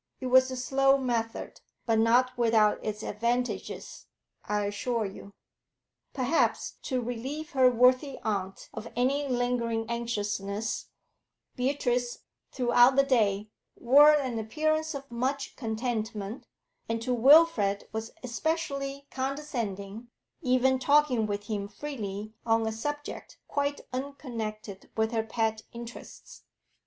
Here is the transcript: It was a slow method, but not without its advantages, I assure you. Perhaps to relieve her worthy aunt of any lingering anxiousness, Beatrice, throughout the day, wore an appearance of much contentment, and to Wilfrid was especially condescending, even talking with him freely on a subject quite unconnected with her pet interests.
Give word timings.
It 0.19 0.25
was 0.31 0.49
a 0.49 0.55
slow 0.55 0.97
method, 0.97 1.61
but 1.85 1.99
not 1.99 2.35
without 2.35 2.83
its 2.83 3.03
advantages, 3.03 4.07
I 4.43 4.65
assure 4.65 5.05
you. 5.05 5.31
Perhaps 6.11 6.77
to 6.85 6.99
relieve 7.03 7.51
her 7.51 7.69
worthy 7.69 8.17
aunt 8.23 8.67
of 8.73 8.91
any 8.95 9.27
lingering 9.27 9.85
anxiousness, 9.91 10.87
Beatrice, 11.55 12.23
throughout 12.51 12.95
the 12.95 13.03
day, 13.03 13.51
wore 13.75 14.09
an 14.11 14.39
appearance 14.39 14.95
of 14.95 15.11
much 15.11 15.55
contentment, 15.55 16.47
and 16.89 16.99
to 17.03 17.13
Wilfrid 17.13 17.87
was 17.91 18.11
especially 18.23 19.05
condescending, 19.11 20.07
even 20.41 20.79
talking 20.79 21.27
with 21.27 21.43
him 21.43 21.67
freely 21.67 22.33
on 22.43 22.65
a 22.65 22.71
subject 22.71 23.37
quite 23.47 23.81
unconnected 23.93 24.89
with 24.97 25.11
her 25.11 25.21
pet 25.21 25.61
interests. 25.73 26.41